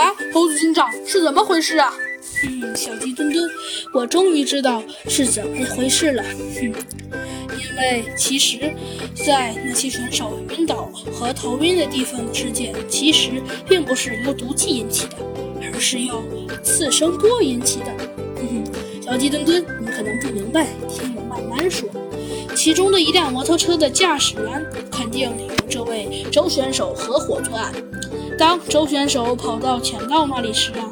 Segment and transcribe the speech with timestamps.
[0.00, 1.92] 啊，猴子警长是怎么回事啊？
[2.48, 3.50] 嗯，小鸡墩墩，
[3.92, 6.22] 我终于知道是怎么回事了。
[6.22, 6.72] 哼，
[7.52, 8.74] 因为其实，
[9.14, 15.16] 在那些选手晕倒和头晕的地方事件，其实并不是由毒气引起的，
[15.70, 16.22] 而是由
[16.62, 17.92] 次声波引起的。
[18.36, 21.86] 哼哼，小鸡墩墩，你可能不明白，听我慢慢说。
[22.56, 27.70] 其中的一辆摩托车的驾驶员肯定与这位周选手合伙作案。
[28.40, 30.90] 当周选手跑到潜道那里时啊。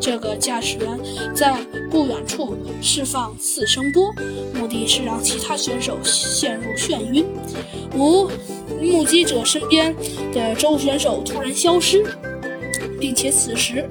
[0.00, 0.98] 这个驾驶员
[1.34, 1.54] 在
[1.90, 4.10] 不远处释放次声波，
[4.54, 7.26] 目的是让其他选手陷入眩晕。
[7.94, 8.30] 五，
[8.80, 9.94] 目击者身边
[10.32, 12.02] 的周选手突然消失，
[12.98, 13.86] 并且此时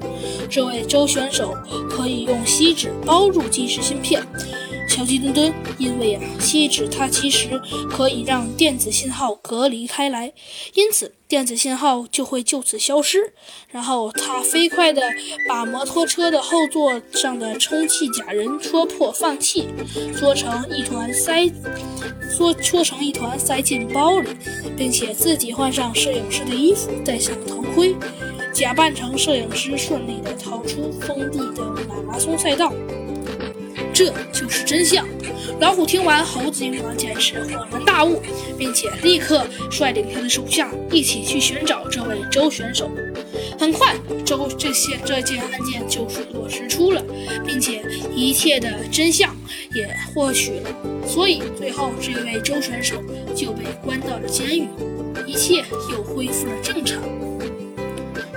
[0.50, 1.54] 这位周选手
[1.88, 4.20] 可以用锡纸包住即时芯片。
[4.88, 10.32] 小鸡墩墩，因为啊，锡纸它其实可以让电子信号隔离开来，
[10.74, 13.32] 因此电子信号就会就此消失。
[13.70, 15.02] 然后他飞快地
[15.48, 19.68] 把摩托车的后座上的充气假人戳破放气，
[20.14, 21.50] 缩成一团塞，
[22.30, 24.30] 缩戳成一团塞进包里，
[24.76, 27.94] 并且自己换上摄影师的衣服，戴上头盔，
[28.54, 31.64] 假扮成摄影师，顺利地逃出封闭的
[32.06, 32.72] 马拉松赛道。
[33.96, 35.08] 这就是真相。
[35.58, 38.20] 老虎听完，猴子警长简直恍然大悟，
[38.58, 42.90] 并且立刻率领他的手下一起去寻找这位周选手。
[43.58, 47.02] 很快，周这些这件案件就水落石出了，
[47.46, 47.82] 并且
[48.14, 49.34] 一切的真相
[49.74, 50.68] 也获取了。
[51.08, 52.96] 所以最后，这位周选手
[53.34, 54.68] 就被关到了监狱，
[55.26, 57.02] 一切又恢复了正常。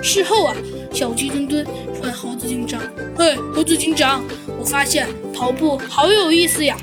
[0.02, 0.56] 事后啊。
[0.92, 1.64] 小鸡墩墩
[2.02, 2.82] 问猴子警长
[3.16, 4.24] ：“嘿，猴子警长，
[4.58, 5.06] 我发现
[5.40, 6.76] 跑步好有意思呀！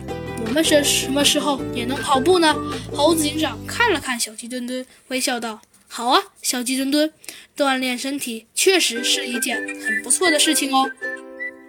[0.44, 2.56] 我们什什么时候也能跑步呢？”
[2.92, 7.14] 猴子警长看了看小鸡墩墩，微笑道：“好啊，小鸡墩墩，
[7.56, 10.90] 锻炼身体确实是一件很不错的事情哦。”